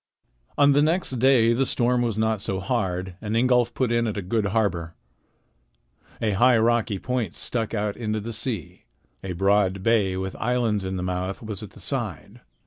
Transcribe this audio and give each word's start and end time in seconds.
On 0.57 0.71
the 0.71 0.81
next 0.81 1.19
day 1.19 1.53
the 1.53 1.63
storm 1.63 2.01
was 2.01 2.17
not 2.17 2.41
so 2.41 2.59
hard, 2.59 3.13
and 3.21 3.35
Ingolf 3.37 3.71
put 3.75 3.91
in 3.91 4.07
at 4.07 4.17
a 4.17 4.23
good 4.23 4.45
harbor. 4.47 4.95
A 6.19 6.31
high 6.31 6.57
rocky 6.57 6.97
point 6.97 7.35
stuck 7.35 7.75
out 7.75 7.95
into 7.95 8.19
the 8.19 8.33
sea. 8.33 8.85
A 9.23 9.33
broad 9.33 9.83
bay 9.83 10.17
with 10.17 10.35
islands 10.37 10.85
in 10.85 10.95
the 10.97 11.03
mouth 11.03 11.43
was 11.43 11.61
at 11.61 11.73
the 11.73 11.79
side. 11.79 12.41